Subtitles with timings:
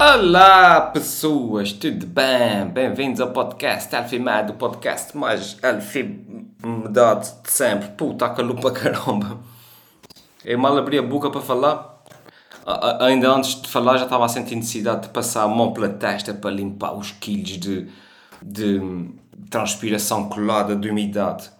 [0.00, 2.68] Olá pessoas, tudo bem?
[2.72, 7.88] Bem-vindos ao podcast Alfimado, o podcast mais alfimado de sempre.
[7.88, 9.40] Puta, calou para caramba.
[10.44, 12.04] Eu mal abri a boca para falar.
[13.00, 16.32] Ainda antes de falar já estava a sentir necessidade de passar a mão pela testa
[16.32, 17.88] para limpar os quilos de,
[18.40, 18.80] de
[19.50, 21.50] transpiração colada, de umidade.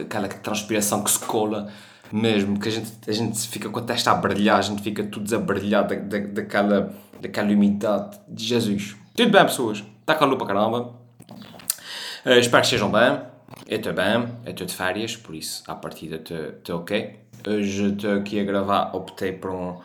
[0.00, 1.68] Aquela transpiração que se cola
[2.10, 5.02] mesmo, que a gente, a gente fica com a testa a brilhar, a gente fica
[5.02, 8.96] tudo desabrilhado da, da, daquela, daquela umidade de Jesus.
[9.14, 9.82] Tudo bem, pessoas?
[10.00, 10.94] Está calor para caramba.
[12.24, 13.18] Uh, espero que estejam bem.
[13.66, 17.20] Eu estou bem, eu estou de férias, por isso, à partida, estou ok.
[17.46, 19.80] Hoje estou aqui a gravar, optei por um.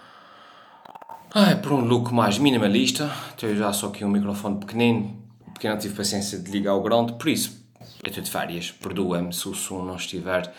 [1.33, 3.09] Ai, por um look mais minimalista.
[3.37, 5.15] Tenho já só aqui um microfone pequenino,
[5.53, 7.63] porque não tive paciência de ligar o grande, por isso,
[8.03, 8.71] eu estou de férias.
[8.71, 10.51] Perdoa-me se o som não estiver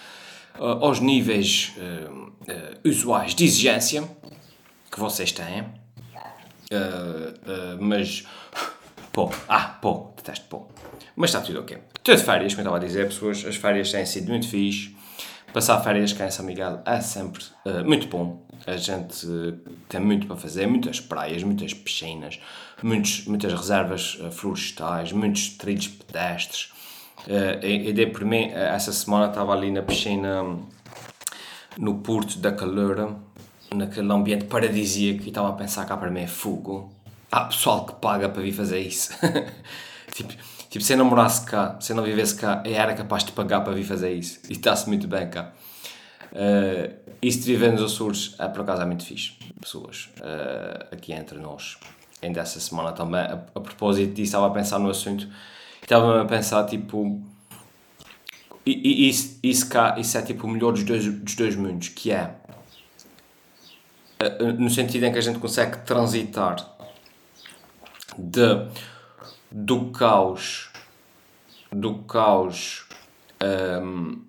[0.58, 4.08] uh, aos níveis uh, usuais de exigência
[4.90, 5.79] que vocês têm.
[6.72, 8.24] Uh, mas.
[9.12, 10.66] Pô, ah, pô, detesto pô.
[11.16, 11.78] Mas está tudo ok.
[11.98, 13.44] Estou de férias, como eu estava a dizer, pessoas.
[13.44, 14.96] As férias têm sido muito fixe.
[15.52, 18.46] Passar férias cá em São Miguel é sempre uh, muito bom.
[18.66, 19.26] A gente
[19.88, 22.38] tem muito para fazer, muitas praias, muitas piscinas,
[22.82, 26.72] muitos, muitas reservas florestais, muitos trilhos pedestres.
[27.62, 30.66] E, e dei por mim, essa semana estava ali na piscina um,
[31.78, 33.16] no Porto da Caloura,
[33.74, 36.92] naquele ambiente paradisíaco, e estava a pensar cá para mim é fogo.
[37.30, 39.12] Há pessoal que paga para vir fazer isso.
[40.12, 40.32] tipo,
[40.68, 43.32] tipo, se eu não morasse cá, se eu não vivesse cá, eu era capaz de
[43.32, 44.40] pagar para vir fazer isso.
[44.48, 45.52] E está-se muito bem cá.
[46.32, 49.34] Uh, isso de viver nos Açores, é, por acaso, é muito fixe.
[49.60, 51.76] Pessoas uh, aqui entre nós.
[52.22, 55.28] Ainda essa semana também, a, a propósito disso, estava a pensar no assunto.
[55.82, 57.20] Estava a pensar, tipo...
[58.66, 61.88] E, e isso, isso cá, isso é tipo o melhor dos dois, dos dois mundos,
[61.88, 62.34] que é...
[64.58, 66.56] no sentido em que a gente consegue transitar
[68.18, 68.66] de,
[69.50, 70.70] do caos
[71.72, 72.86] do caos
[73.42, 74.22] um,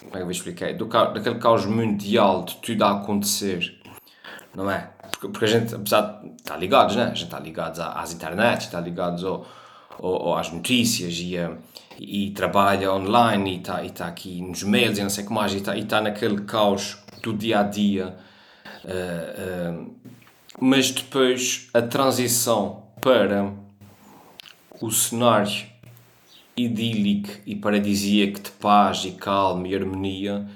[0.00, 0.74] como é que eu explicar?
[0.74, 3.80] Do caos, daquele caos mundial de tudo a acontecer
[4.54, 4.90] não é?
[5.12, 7.04] Porque, porque a gente, apesar de estar ligados, né?
[7.04, 9.46] a gente está ligados às internets, está ligados ao,
[9.98, 11.36] ao, ao, às notícias e,
[11.98, 15.28] e, e trabalha online e está, e está aqui nos mails e não sei o
[15.28, 18.16] que mais e está, e está naquele caos do dia a dia
[18.84, 19.94] uh, uh,
[20.60, 23.52] mas depois a transição para
[24.80, 25.66] o cenário
[26.56, 30.46] idílico e paradisíaco de paz e calma e harmonia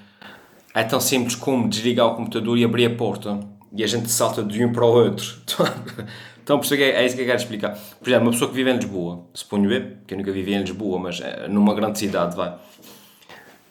[0.75, 3.41] é tão simples como desligar o computador e abrir a porta
[3.75, 5.37] e a gente salta de um para o outro.
[6.47, 7.77] Então por é, é isso que eu quero explicar.
[7.99, 10.61] Por exemplo, uma pessoa que vive em Lisboa suponho eu, que eu nunca vivi em
[10.61, 12.55] Lisboa mas numa grande cidade vai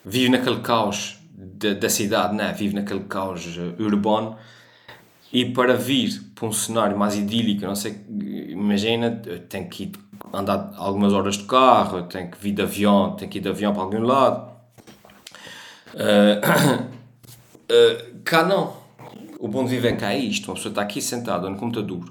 [0.03, 1.17] vive naquele caos
[1.53, 2.53] de, da cidade, né?
[2.53, 3.45] vive naquele caos
[3.79, 4.37] urbano
[5.35, 7.97] e para vir para um cenário mais idílico, não sei,
[8.49, 9.11] imagina,
[9.49, 9.91] tem que ir
[10.33, 13.73] andar algumas horas de carro, tem que vir de avião, tem que ir de avião
[13.73, 14.49] para algum lado.
[15.93, 16.39] Uh,
[17.69, 18.73] uh, cá não.
[19.39, 20.47] O bom de viver cá é isto.
[20.47, 22.05] Uma pessoa está aqui sentada no computador,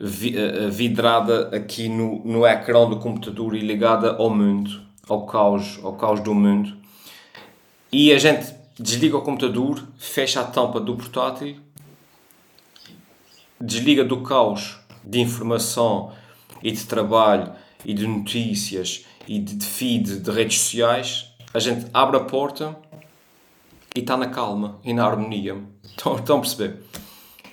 [0.00, 5.80] vi, uh, vidrada aqui no, no ecrã do computador e ligada ao mundo, ao caos,
[5.82, 6.77] ao caos do mundo.
[7.90, 11.56] E a gente desliga o computador, fecha a tampa do portátil
[13.60, 16.12] desliga do caos de informação
[16.62, 17.52] e de trabalho
[17.84, 22.76] e de notícias e de feed de redes sociais, a gente abre a porta
[23.94, 25.56] e está na calma e na harmonia.
[25.84, 26.82] Estão, estão a perceber?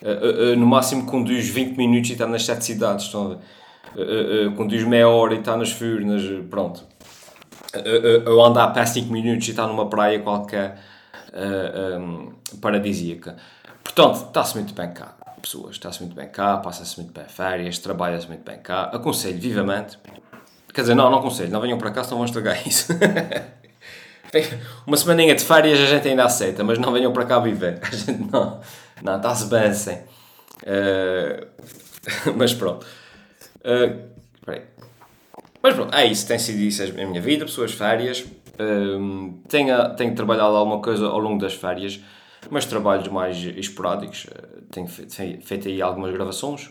[0.02, 3.06] Uh, uh, no máximo conduz 20 minutos e está nas sete cidades.
[3.06, 3.40] Estão a ver?
[4.56, 6.22] Conduz meia hora e está nas Furnas.
[6.50, 6.86] Pronto.
[7.84, 10.80] Eu ando a pé 5 minutos e está numa praia qualquer
[12.00, 13.36] um, paradisíaca.
[13.84, 15.16] Portanto, está-se muito bem cá
[15.46, 15.76] pessoas.
[15.76, 18.84] Está-se muito bem cá, passa-se muito bem férias, trabalha-se muito bem cá.
[18.86, 19.98] Aconselho vivamente.
[20.74, 21.52] Quer dizer, não, não aconselho.
[21.52, 22.92] Não venham para cá, senão vão estragar isso.
[24.86, 27.80] Uma semaninha de férias a gente ainda aceita, mas não venham para cá viver.
[27.90, 28.60] A gente não.
[29.02, 29.98] Não, está-se bem assim.
[30.64, 31.48] Uh,
[32.36, 32.86] mas pronto.
[33.62, 34.02] Uh,
[35.66, 36.28] mas pronto, é isso.
[36.28, 38.22] Tem sido isso a minha vida, pessoas, férias.
[38.22, 42.00] Uh, tenho, tenho trabalhado alguma coisa ao longo das férias
[42.50, 44.28] mas trabalhos mais esporádicos.
[44.72, 46.70] Tenho feito aí algumas gravações,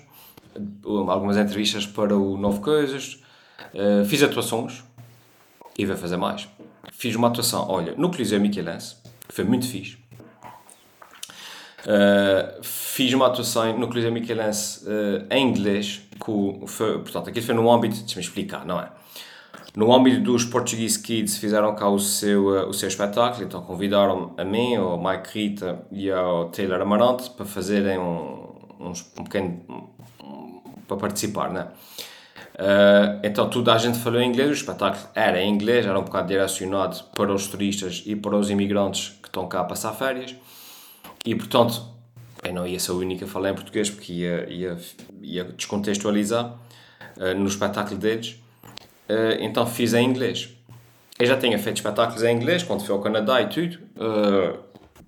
[0.85, 3.23] algumas entrevistas para o Novo Coisas,
[4.07, 4.85] fiz atuações
[5.79, 6.49] e vou fazer mais.
[6.93, 8.97] Fiz uma atuação, olha, no Coliseu Michelense,
[9.27, 9.99] que foi muito fixe.
[11.87, 17.55] Uh, fiz uma atuação no Coliseu Michelense uh, em inglês, com, foi, portanto, aquilo foi
[17.55, 18.89] no âmbito, deixa-me explicar, não é?
[19.77, 24.45] No âmbito dos Portuguese Kids fizeram cá o seu, o seu espetáculo, então convidaram a
[24.45, 29.91] mim, ao Mike Rita e ao Taylor Amarante para fazerem um, um, um pequeno
[30.87, 31.69] para participar, né?
[32.55, 36.29] Uh, então toda a gente falou inglês, o espetáculo era em inglês, era um bocado
[36.29, 40.37] direcionado para os turistas e para os imigrantes que estão cá a passar férias.
[41.25, 41.83] E portanto,
[42.43, 44.79] eu não ia ser o único a falar em português porque ia, ia,
[45.23, 46.57] ia descontextualizar
[47.17, 48.41] uh, no espetáculo deles.
[49.09, 50.51] Uh, então fiz em inglês.
[51.19, 53.79] Eu já tinha feito espetáculos em inglês quando fui ao Canadá e tudo,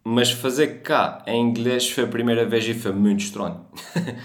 [0.04, 3.66] mas fazer cá em inglês foi a primeira vez e foi muito estranho.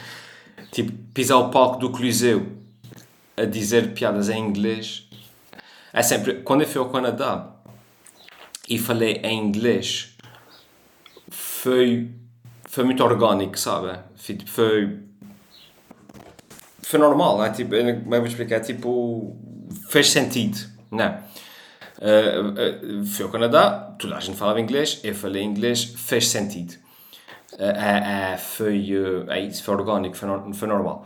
[0.71, 2.45] tipo, pisar o palco do Coliseu
[3.35, 5.09] a dizer piadas em inglês.
[5.91, 6.35] É sempre.
[6.43, 7.49] Quando eu fui ao Canadá
[8.69, 10.10] e falei em inglês,
[11.63, 12.09] foi.
[12.63, 13.99] Foi muito orgânico, sabe?
[14.45, 14.99] Foi.
[16.81, 17.71] Foi normal, é tipo.
[17.71, 18.55] Como é que explicar?
[18.57, 19.37] É tipo.
[19.89, 20.57] Fez sentido,
[20.91, 21.31] não
[22.01, 26.73] uh, uh, ao Canadá, toda a gente falava inglês, eu falei inglês, fez sentido.
[27.53, 31.05] Uh, foi, uh, é isso, foi orgânico, foi, no, foi normal.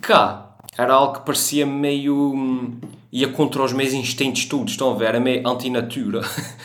[0.00, 2.32] Cá, era algo que parecia meio.
[2.34, 2.80] Hum,
[3.12, 5.06] ia contra os meus instintos todos, estão a ver?
[5.06, 6.20] Era meio antinatura.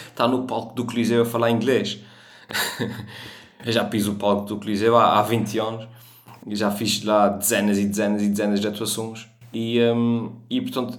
[0.07, 1.99] Está no palco do Coliseu a falar inglês.
[3.65, 5.87] Eu já piso o palco do Coliseu há, há 20 anos
[6.47, 9.27] e já fiz lá dezenas e dezenas e dezenas de atuações.
[9.53, 10.97] E, um, e portanto,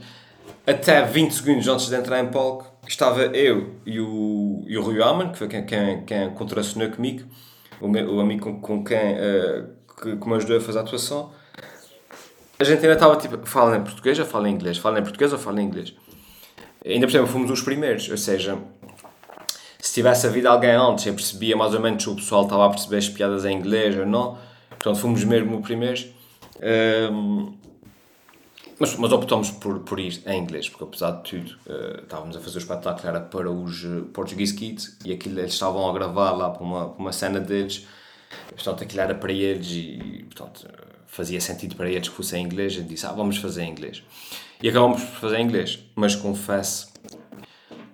[0.66, 5.02] até 20 segundos antes de entrar em palco, estava eu e o, e o Rui
[5.02, 7.24] Aman, que foi quem, quem, quem contracenou comigo,
[7.80, 9.68] o, meu, o amigo com, com quem uh,
[10.02, 11.30] que, que me ajudou a fazer a atuação
[12.60, 14.76] a gente ainda estava tipo, fala em português ou fala em inglês?
[14.76, 15.94] Fala em português ou fala em inglês?
[16.84, 18.58] Ainda por cima fomos os primeiros, ou seja,
[19.90, 22.68] se tivesse havido alguém antes, eu percebia mais ou menos se o pessoal estava a
[22.68, 24.38] perceber as piadas em inglês ou não.
[24.68, 26.06] Portanto, fomos mesmo os primeiros.
[27.12, 27.52] Um,
[28.78, 32.40] mas, mas optamos por, por ir em inglês, porque apesar de tudo, uh, estávamos a
[32.40, 36.30] fazer o espetáculo, era para os uh, Portuguese Kids e aquilo eles estavam a gravar
[36.30, 37.84] lá para uma, para uma cena deles,
[38.50, 40.68] portanto aquilo era para eles e, portanto,
[41.04, 43.72] fazia sentido para eles que fosse em inglês, a gente disse, ah, vamos fazer em
[43.72, 44.04] inglês.
[44.62, 46.92] E acabamos por fazer em inglês, mas confesso,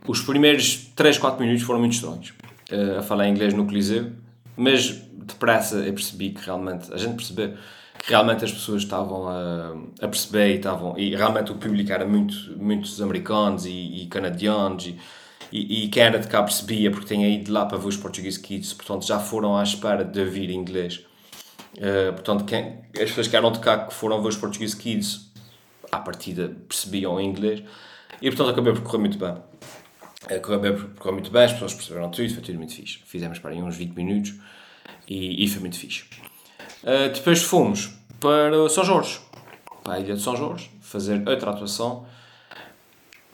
[0.06, 2.32] os primeiros 3, 4 minutos foram muito estranhos
[2.70, 4.12] uh, a falar inglês no Coliseu,
[4.56, 4.90] mas
[5.26, 7.56] depressa eu percebi que realmente, a gente percebeu
[7.98, 12.06] que realmente as pessoas estavam a, a perceber e estavam, e realmente o público era
[12.06, 14.98] muito, muitos americanos e, e canadianos e,
[15.50, 18.40] e, e, quem era de cá percebia porque tinha ido lá para ver os Portuguese
[18.40, 21.04] Kids, portanto já foram à espera de ouvir inglês.
[21.76, 25.30] Uh, portanto, quem, as pessoas que eram de cá que foram ver os Portuguese Kids,
[25.90, 27.62] à partida percebiam inglês
[28.20, 29.34] e portanto acabei por correr muito bem.
[30.42, 32.98] Correu, muito bem, as pessoas perceberam tudo, foi tudo muito fixe.
[33.04, 34.34] Fizemos para aí uns 20 minutos
[35.08, 36.04] e, e foi muito fixe.
[36.82, 39.20] Uh, depois fomos para São Jorge,
[39.84, 42.06] para a ilha de São Jorge, fazer outra atuação.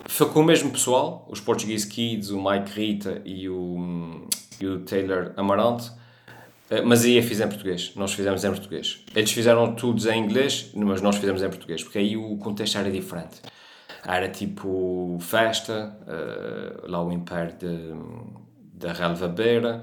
[0.06, 4.26] Foi com o mesmo pessoal, os Portuguese Kids, o Mike Rita e o,
[4.60, 5.90] e o Taylor Amarante
[6.72, 9.00] eh, mas aí eu fiz em português, nós fizemos em português.
[9.14, 12.90] Eles fizeram tudo em inglês, mas nós fizemos em português, porque aí o contexto era
[12.90, 13.42] diferente.
[14.04, 17.54] Era tipo festa, uh, lá o Império
[18.74, 19.82] da Relva Beira,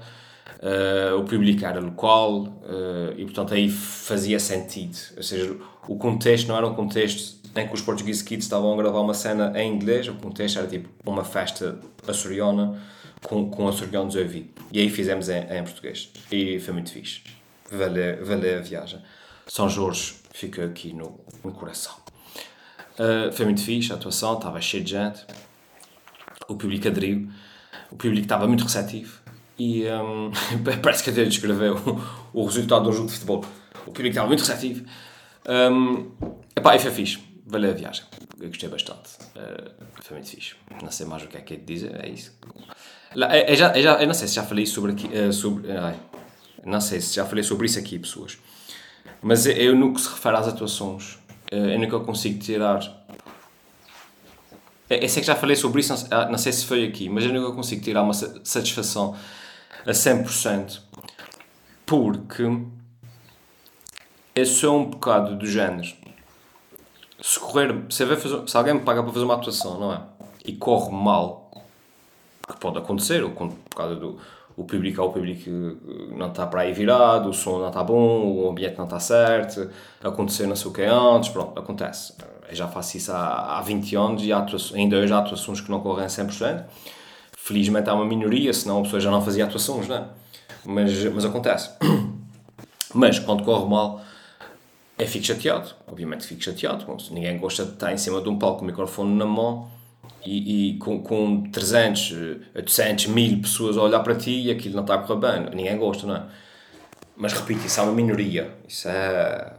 [0.60, 4.96] uh, o público era local, uh, e portanto aí fazia sentido.
[5.16, 5.56] Ou seja,
[5.88, 9.14] o contexto não era um contexto em que os Portuguese Kids estavam a gravar uma
[9.14, 12.78] cena em inglês, o contexto era tipo uma festa açoriana
[13.22, 14.52] com, com açorianos a ouvir.
[14.72, 16.12] E aí fizemos em, em português.
[16.30, 17.22] E foi muito fixe.
[17.70, 19.00] Valeu, valeu a viagem.
[19.46, 21.94] São Jorge ficou aqui no, no coração.
[23.00, 25.24] Uh, foi muito fixe a atuação, estava cheio de gente.
[26.46, 27.30] O público aderiu.
[27.90, 29.20] O público estava muito receptivo.
[29.58, 30.30] E um,
[30.82, 31.76] parece que até descreveu
[32.34, 33.42] o, o resultado do jogo de futebol.
[33.86, 34.84] O público estava muito receptivo.
[35.48, 36.10] Um,
[36.54, 37.18] epá, e foi fixe.
[37.46, 38.04] Valeu a viagem.
[38.38, 39.08] Eu gostei bastante.
[39.34, 40.54] Uh, foi muito fixe.
[40.82, 42.04] Não sei mais o que é que é de dizer.
[42.04, 42.38] É isso.
[43.14, 45.68] Eu, já, eu, já, eu não sei se já falei sobre aqui, uh, sobre,
[46.66, 48.38] não sei se já falei sobre isso aqui, pessoas.
[49.22, 51.18] Mas eu, no que se refere às atuações,
[51.50, 52.80] eu nunca consigo tirar.
[54.88, 57.24] Eu sei que já falei sobre isso, não, ah, não sei se foi aqui, mas
[57.24, 59.16] eu nunca consigo tirar uma satisfação
[59.86, 60.80] a 100%
[61.86, 62.44] porque
[64.34, 65.88] eu sou um bocado do género.
[67.20, 70.00] Se correr, se, fazer, se alguém me paga para fazer uma atuação, não é?
[70.44, 71.50] E corre mal,
[72.48, 74.18] que pode acontecer, ou por causa do
[74.60, 75.50] o público, o público
[76.14, 79.70] não está para aí virado, o som não está bom, o ambiente não está certo,
[80.04, 82.12] aconteceu não sei o que antes, pronto, acontece.
[82.46, 84.30] Eu já faço isso há, há 20 anos e
[84.74, 86.64] ainda hoje há atuações que não correm 100%.
[87.38, 90.04] Felizmente há uma minoria, senão a pessoa já não fazia atuações, não é?
[90.64, 91.70] Mas, mas acontece.
[92.92, 94.00] Mas quando corre mal,
[94.98, 95.70] é fico chateado.
[95.86, 96.84] Obviamente fico chateado.
[97.12, 99.70] Ninguém gosta de estar em cima de um palco com o microfone na mão
[100.24, 102.12] e, e, com, com 300,
[102.54, 105.78] 800, 1000 pessoas a olhar para ti e aquilo não está a correr bem, ninguém
[105.78, 106.22] gosta, não é?
[107.16, 109.52] Mas repito, isso é uma minoria, isso é,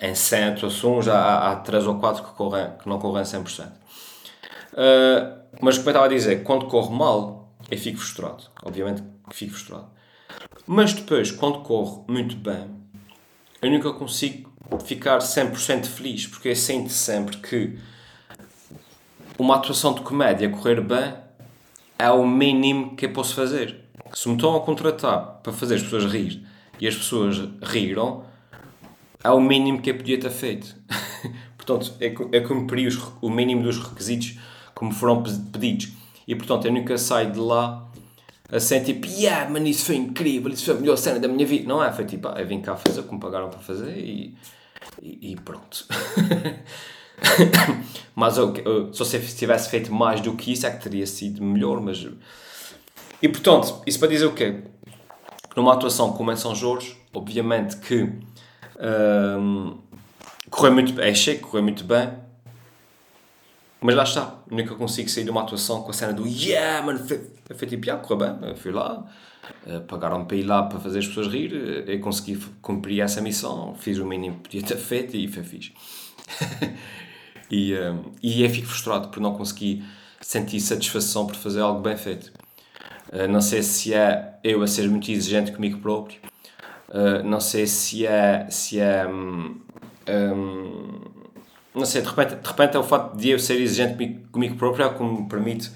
[0.00, 3.66] em centro, assuntos, há, há 3 ou 4 que, correm, que não correm 100%.
[4.72, 8.44] Uh, mas como eu estava a dizer, quando corre mal, eu fico frustrado.
[8.62, 9.86] Obviamente que fico frustrado.
[10.66, 12.70] Mas depois, quando corre muito bem,
[13.62, 14.52] eu nunca consigo
[14.84, 17.78] ficar 100% feliz, porque eu sinto sempre que
[19.38, 21.14] uma atuação de comédia correr bem
[21.98, 23.80] é o mínimo que eu posso fazer.
[24.12, 26.46] Se me estão a contratar para fazer as pessoas rir
[26.80, 28.24] e as pessoas riram,
[29.22, 30.76] é o mínimo que eu podia ter feito.
[31.56, 34.38] portanto, é, é cumprir os, o mínimo dos requisitos
[34.74, 35.92] como foram pedidos.
[36.26, 37.88] E portanto, eu nunca saio de lá
[38.52, 41.66] assim tipo, yeah, mano, isso foi incrível, isso foi a melhor cena da minha vida.
[41.66, 41.92] Não é?
[41.92, 44.36] Foi tipo, ah, eu vim cá fazer como pagaram para fazer e,
[45.02, 45.86] e, e pronto.
[48.14, 51.42] mas eu, eu, se você tivesse feito mais do que isso, é que teria sido
[51.42, 51.80] melhor.
[51.80, 52.06] Mas...
[53.22, 54.62] E portanto, isso para dizer o quê?
[55.50, 58.12] Que numa atuação como em São Jorge, obviamente que
[58.78, 59.78] um,
[60.50, 62.10] correu muito é cheio, correu muito bem,
[63.80, 66.98] mas lá está, nunca consigo sair de uma atuação com a cena do yeah, mano,
[67.06, 67.20] foi,
[67.54, 69.04] foi tipo, correu bem, fui lá,
[69.66, 73.20] uh, pagaram para ir lá para fazer as pessoas rir, uh, eu consegui cumprir essa
[73.20, 75.72] missão, fiz o mínimo que podia ter feito e foi fixe.
[77.50, 79.84] e, um, e eu fico frustrado por não conseguir
[80.20, 82.32] sentir satisfação por fazer algo bem feito.
[83.12, 86.18] Uh, não sei se é eu a ser muito exigente comigo próprio,
[86.88, 89.60] uh, não sei se é, se é um,
[90.08, 91.00] um,
[91.74, 94.86] não sei, de repente, de repente é o fato de eu ser exigente comigo, próprio
[94.86, 95.70] é que me permite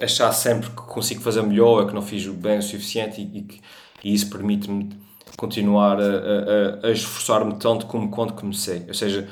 [0.00, 3.60] achar sempre que consigo fazer melhor, que não fiz bem o suficiente e, e,
[4.04, 4.90] e isso permite-me
[5.36, 8.84] continuar a, a, a esforçar-me tanto como quando comecei.
[8.88, 9.28] Ou seja,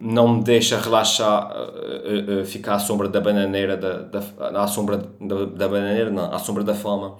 [0.00, 5.44] não me deixa relaxar, a, ficar à sombra da bananeira, da, da, à sombra da,
[5.44, 7.16] da bananeira, não, à sombra da fama,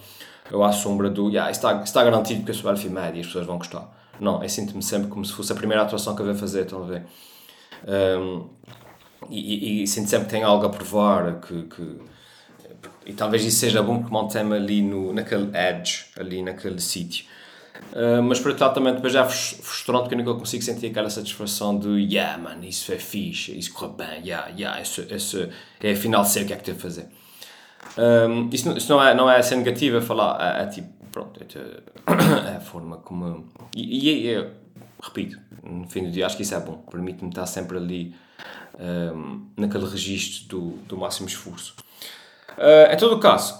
[0.53, 3.27] ou à sombra do, yeah, está, está garantido que eu sou elfo médio e as
[3.27, 3.91] pessoas vão gostar.
[4.21, 7.05] Não, eu sinto-me sempre como se fosse a primeira atuação que eu vou fazer, ver?
[7.87, 8.49] Um,
[9.29, 11.99] e, e, e, sinto sempre que tenho algo a provar, que, que
[13.05, 17.25] e talvez isso seja bom porque mantém-me ali no, naquele edge, ali naquele sítio.
[17.93, 21.09] Uh, mas por outro lado também depois já frustrante porque eu nunca consigo sentir aquela
[21.09, 25.49] satisfação de yeah man, isso é fixe, isso corre bem, yeah, yeah, isso, isso,
[25.81, 27.09] é afinal sei o que é que tenho a fazer.
[27.97, 31.41] Um, isso, isso não, é, não é ser negativo, é falar, é, é tipo, pronto,
[31.41, 33.47] é, é a forma como.
[33.75, 34.51] E, e eu,
[35.03, 38.15] repito, no fim do dia acho que isso é bom, permite-me estar sempre ali
[38.79, 41.75] um, naquele registro do, do máximo esforço.
[42.59, 43.59] Uh, em todo o caso,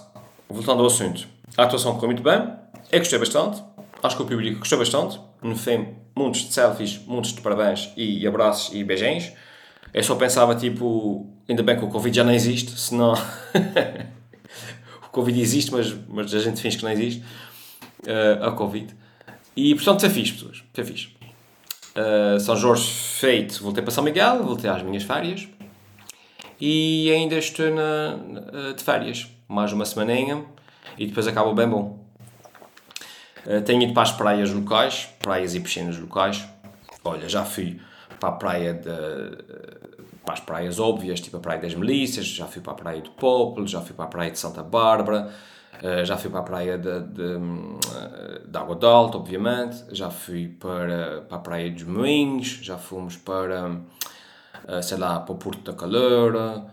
[0.49, 2.51] voltando ao assunto, a atuação correu muito bem,
[2.91, 3.63] eu gostei bastante,
[4.03, 8.25] acho que o público gostou bastante, no fim, muitos de selfies, muitos de parabéns e
[8.27, 9.31] abraços e beijinhos.
[9.93, 13.13] Eu só pensava, tipo, ainda bem que o Covid já não existe, senão.
[15.03, 17.23] o Covid existe, mas, mas a gente finge que não existe
[18.03, 18.93] uh, a Covid.
[19.55, 20.63] E portanto, foi fixe, pessoas.
[20.73, 21.09] Foi fixe.
[21.95, 25.47] Uh, São Jorge feito, voltei para São Miguel, voltei às minhas férias.
[26.59, 30.43] E ainda estou na, de férias, mais uma semaninha,
[30.97, 31.96] e depois acaba bem bom.
[33.47, 36.45] Uh, tenho ido para as praias locais, praias e piscinas locais.
[37.03, 37.79] Olha, já fui
[38.19, 38.89] para a praia de,
[40.25, 43.11] para as praias óbvias, tipo a Praia das Melícias, já fui para a Praia do
[43.11, 45.31] Popolo, já fui para a Praia de Santa Bárbara,
[45.77, 47.37] Uh, já fui para a praia de, de,
[48.49, 49.83] de Água de obviamente.
[49.91, 52.59] Já fui para, para a praia dos Moinhos.
[52.63, 53.79] Já fomos para,
[54.81, 56.65] sei lá, para o Porto da Caloura.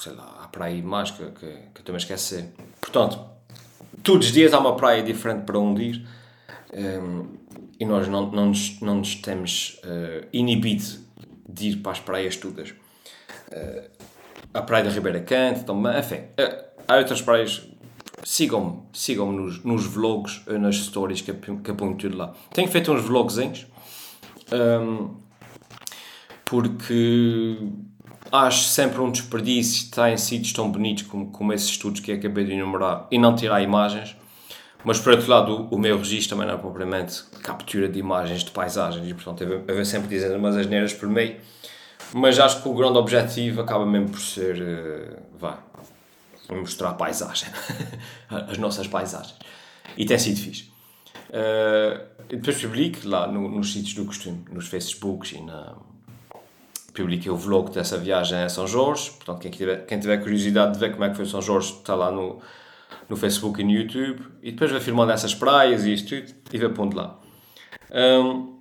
[0.00, 2.54] Sei lá, a praia mais que, que, que estou a esquecer.
[2.80, 3.35] Portanto,
[4.06, 6.06] todos os dias há uma praia diferente para onde ir.
[6.72, 7.26] Um,
[7.78, 9.78] e nós não, não, nos, não nos temos
[10.32, 10.84] inibido
[11.46, 12.72] de ir para as praias todas.
[14.54, 16.20] a praia da Ribeira Cante também, enfim
[16.88, 17.66] há outras praias.
[18.24, 22.34] Sigam-me, sigam-me nos, nos vlogs, nas stories que, que aponto tudo lá.
[22.52, 23.66] Tenho feito uns vlogzinhos
[24.52, 25.14] um,
[26.44, 27.58] porque
[28.30, 32.44] acho sempre um desperdício estar em sítios tão bonitos como, como esses estudos que acabei
[32.44, 34.16] de enumerar e não tirar imagens.
[34.84, 38.50] Mas por outro lado, o, meu registro também não é propriamente captura de imagens de
[38.50, 41.36] paisagens e portanto eu vou sempre dizendo umas asneiras por meio.
[42.14, 44.62] Mas acho que o grande objetivo acaba mesmo por ser.
[44.62, 45.58] Uh, vá,
[46.48, 47.48] mostrar a paisagem,
[48.30, 49.34] as nossas paisagens.
[49.96, 50.70] E tem sido fixe.
[51.30, 55.74] Uh, depois publico lá no, nos sítios do costume, nos Facebooks e na.
[56.96, 59.10] Publiquei o vlog dessa viagem a São Jorge.
[59.10, 61.94] Portanto, quem tiver, quem tiver curiosidade de ver como é que foi São Jorge, está
[61.94, 62.40] lá no,
[63.06, 64.24] no Facebook e no YouTube.
[64.42, 67.18] E depois vai filmando essas praias e isto tudo e vai pondo lá.
[67.92, 68.56] Um,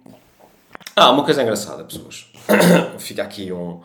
[0.95, 2.29] ah, uma coisa engraçada, pessoas.
[2.99, 3.81] Fica aqui um,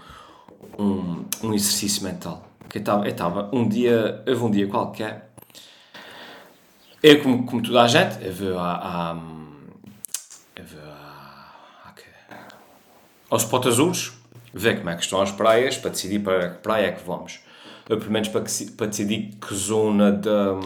[0.77, 5.33] um, um exercício mental que eu estava, eu um dia, houve um dia qualquer,
[7.03, 8.75] eu como, como toda a gente, eu vou, à,
[9.13, 9.17] à,
[13.29, 14.13] ao Spot Azules,
[14.53, 17.41] ver como é que estão as praias, para decidir para que praia é que vamos.
[17.89, 20.61] Ou pelo menos para, que, para decidir que zona da,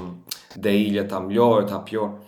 [0.57, 2.19] da ilha está melhor, está pior.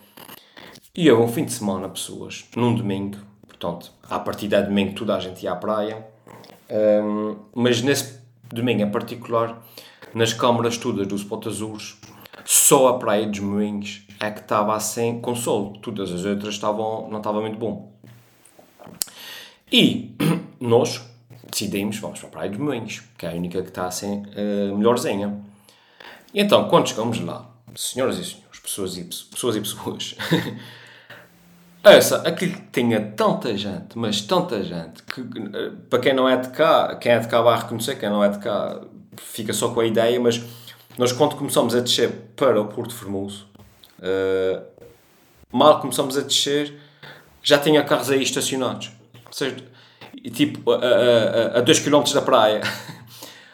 [0.95, 5.15] E eu, um fim de semana, pessoas, num domingo, portanto, a partir de domingo toda
[5.15, 6.05] a gente ia à praia,
[6.69, 8.19] um, mas nesse
[8.51, 9.61] domingo em particular,
[10.13, 11.97] nas câmaras todas do Spot Azules,
[12.43, 15.73] só a praia dos Moinhos é que estava assim com sol.
[15.81, 17.91] Todas as outras estavam, não estava muito bom.
[19.71, 20.15] E
[20.59, 21.01] nós
[21.57, 24.77] decidimos, vamos para a Praia dos Moinhos, que é a única que está assim uh,
[24.77, 25.35] melhorzinha.
[26.33, 30.15] E então, quando chegamos lá, senhoras e senhores, pessoas e pessoas, e pessoas
[31.83, 36.49] essa, aquilo tinha tanta gente, mas tanta gente, que eh, para quem não é de
[36.49, 38.81] cá, quem é de cá vai reconhecer, quem não é de cá
[39.15, 40.43] fica só com a ideia, mas
[40.97, 43.47] nós quando começamos a descer para o Porto Formoso,
[43.99, 44.61] uh,
[45.51, 46.77] mal começamos a descer,
[47.41, 48.91] já tinha carros aí estacionados.
[49.25, 49.55] Ou seja,
[50.31, 52.61] tipo, a 2 km da praia.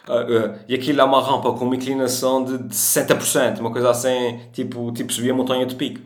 [0.07, 4.41] Uh, e aquilo é uma rampa com uma inclinação de, de 60%, uma coisa assim,
[4.51, 6.01] tipo, tipo subir a montanha de pico.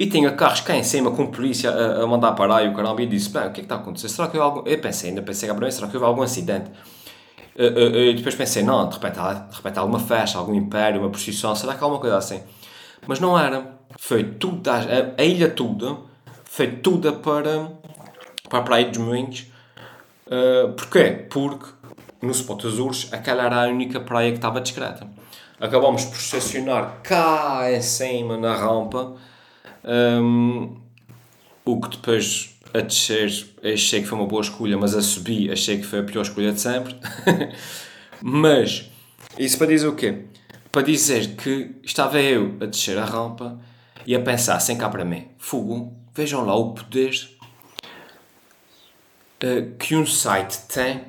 [0.00, 3.02] E tinha carros cá em cima com polícia a, a mandar parar e o caramba
[3.02, 4.08] e disse: Bem, o que é que está a acontecer?
[4.08, 4.68] Será que houve algum.
[4.68, 6.70] Eu pensei, ainda pensei, Gabriel, será que houve algum acidente?
[7.54, 11.00] Uh, e depois pensei: Não, de repente, há, de repente há alguma festa, algum império,
[11.00, 12.40] uma procissão, será que há alguma coisa assim?
[13.06, 13.78] Mas não era.
[13.98, 14.76] Foi tudo, a,
[15.18, 15.98] a ilha toda,
[16.44, 17.72] foi toda para,
[18.48, 19.46] para a Praia dos Moinhos.
[20.30, 21.26] Uh, porquê?
[21.28, 21.66] Porque
[22.22, 25.08] no Spot Azures aquela era a única praia que estava discreta.
[25.58, 29.16] Acabamos por estacionar cá em cima na rampa
[29.84, 30.76] um,
[31.64, 33.28] o que depois a descer
[33.62, 36.52] achei que foi uma boa escolha, mas a subir achei que foi a pior escolha
[36.52, 36.94] de sempre.
[38.22, 38.90] mas
[39.38, 40.26] isso para dizer o quê?
[40.70, 43.58] Para dizer que estava eu a descer a rampa
[44.06, 47.12] e a pensar sem cá para mim, fogo, vejam lá o poder
[49.42, 51.04] uh, que um site tem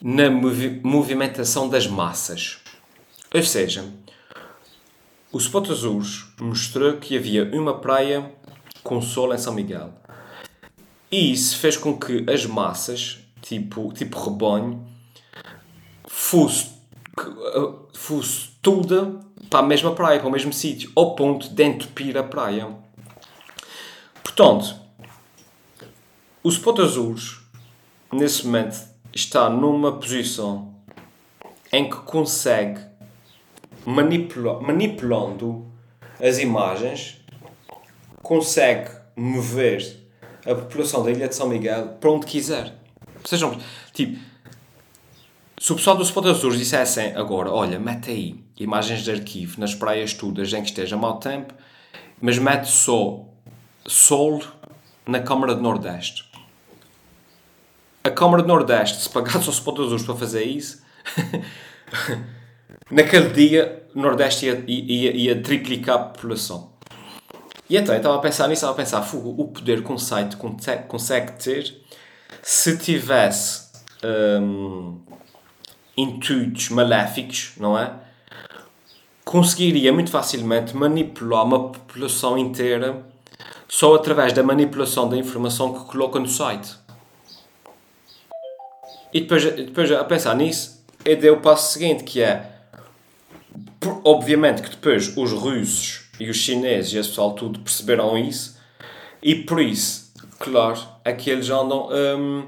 [0.00, 2.58] na movi movimentação das massas.
[3.32, 3.84] Ou seja,
[5.32, 8.30] o Spot Azules mostrou que havia uma praia
[8.82, 9.94] com sol em São Miguel.
[11.10, 14.84] E isso fez com que as massas, tipo, tipo rebanho,
[16.06, 16.70] fosse,
[17.94, 22.22] fosse toda para a mesma praia, para o mesmo sítio, ao ponto de entupir a
[22.22, 22.68] praia.
[24.22, 24.74] Portanto,
[26.42, 27.38] o Spot Azules,
[28.12, 28.76] nesse momento,
[29.14, 30.74] está numa posição
[31.72, 32.80] em que consegue
[33.86, 35.66] manipula manipulando
[36.20, 37.20] as imagens,
[38.22, 40.08] consegue mover
[40.44, 42.74] a população da Ilha de São Miguel para onde quiser.
[43.24, 43.56] Sejam,
[43.92, 44.18] tipo,
[45.60, 49.76] se o pessoal do Spot Azul dissessem agora, olha, mete aí imagens de arquivo nas
[49.76, 51.54] praias todas em que esteja mau tempo,
[52.20, 53.24] mas mete só
[53.86, 54.42] sol
[55.06, 56.31] na Câmara do Nordeste.
[58.04, 60.82] A Câmara do Nordeste, se pagasse ao Spot Azul para fazer isso,
[62.90, 66.72] naquele dia o Nordeste ia, ia, ia triplicar a população.
[67.70, 69.98] E então eu estava a pensar nisso, estava a pensar, fogo, o poder que um
[69.98, 71.82] site consegue, consegue ter
[72.42, 73.70] se tivesse
[74.04, 75.00] um,
[75.96, 77.94] intuitos maléficos, não é?
[79.24, 83.06] Conseguiria muito facilmente manipular uma população inteira
[83.68, 86.81] só através da manipulação da informação que coloca no site.
[89.12, 92.50] E depois, depois a pensar nisso, eu dei o passo seguinte, que é
[94.04, 98.56] obviamente que depois os russos e os chineses e esse pessoal tudo perceberam isso
[99.22, 102.46] e por isso, claro, é que eles andam um,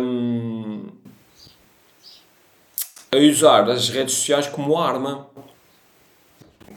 [0.00, 0.86] um,
[3.10, 5.26] a usar as redes sociais como arma.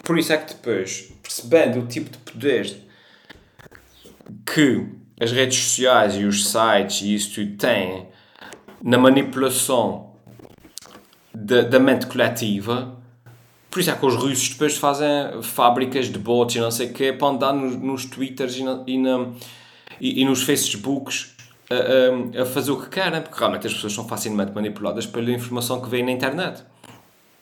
[0.03, 2.81] Por isso é que depois, percebendo o tipo de poder
[4.45, 4.85] que
[5.19, 8.07] as redes sociais e os sites e isso tudo têm
[8.83, 10.11] na manipulação
[11.33, 12.95] da, da mente coletiva,
[13.75, 16.93] por isso é que os russos depois fazem fábricas de bots e não sei o
[16.93, 19.27] quê para andar nos, nos Twitters e, na, e, na,
[19.99, 21.35] e, e, nos Facebooks
[21.69, 25.29] a, a, a, fazer o que querem, porque realmente as pessoas são facilmente manipuladas pela
[25.29, 26.63] informação que vem na internet,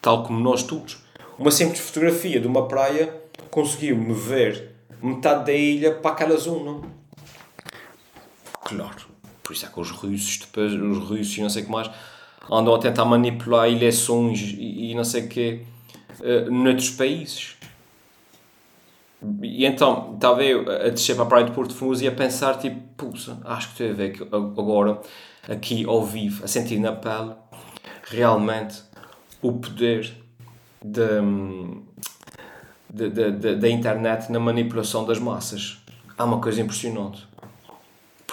[0.01, 0.97] tal como nós todos.
[1.37, 3.13] Uma simples fotografia de uma praia
[3.51, 6.81] conseguiu mover metade da ilha para aquela zona.
[8.63, 9.12] Claro,
[9.43, 11.89] por isso é que os russos, depois, os russos e não sei o que mais,
[12.49, 15.61] andam a tentar manipular eleições e, não sei o quê
[16.19, 17.57] uh, noutros países.
[19.41, 22.57] E então estava eu a descer para a praia de Porto Fuso e a pensar,
[22.57, 25.01] tipo, puxa, acho que estou a ver agora,
[25.47, 27.31] aqui ao vivo, a sentir na pele,
[28.09, 28.81] realmente
[29.41, 30.13] o poder
[30.83, 31.21] da,
[32.89, 35.77] da, da internet na manipulação das massas.
[36.17, 37.25] Há uma coisa impressionante.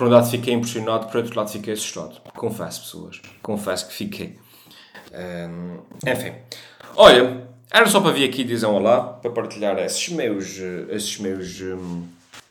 [0.00, 2.22] Por um lado fiquei impressionado, por outro lado fiquei assustado.
[2.34, 3.20] Confesso, pessoas.
[3.42, 4.38] Confesso que fiquei.
[6.06, 6.32] Enfim.
[6.96, 10.56] Olha, era só para vir aqui dizer um olá, para partilhar esses meus,
[10.88, 12.04] esses meus um,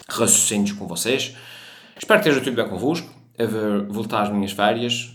[0.08, 1.36] raciocínios com vocês.
[1.98, 3.10] Espero que esteja tudo bem convosco.
[3.40, 5.12] A ver, voltar às minhas férias.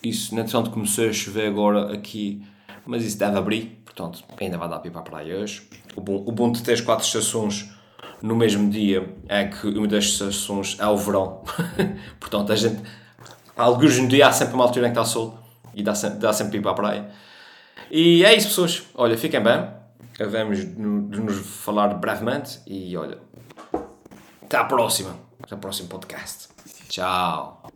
[0.00, 2.40] Isso, na de começou a chover agora aqui,
[2.86, 3.82] mas isso deve abrir.
[3.84, 5.68] Portanto, ainda vai dar para ir para a praia hoje.
[5.96, 7.68] O bom, o bom de ter as quatro estações
[8.22, 11.42] no mesmo dia é que uma das estações é o verão.
[12.18, 12.80] Portanto, a gente.
[13.56, 15.38] Alguns no dia há sempre uma altura em que está sol
[15.74, 17.10] e dá sempre, dá sempre ir para a praia.
[17.90, 18.82] E é isso, pessoas.
[18.94, 19.66] Olha, fiquem bem.
[20.18, 23.18] Vamos nos falar brevemente e olha.
[24.42, 25.16] Até à próxima.
[25.42, 26.48] Até ao próximo podcast.
[26.88, 27.67] Tchau.